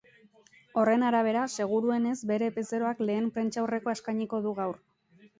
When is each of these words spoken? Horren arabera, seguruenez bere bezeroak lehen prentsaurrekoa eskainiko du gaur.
Horren 0.83 1.03
arabera, 1.09 1.41
seguruenez 1.57 2.13
bere 2.31 2.47
bezeroak 2.55 3.03
lehen 3.09 3.27
prentsaurrekoa 3.35 3.95
eskainiko 3.99 4.41
du 4.47 4.55
gaur. 4.61 4.73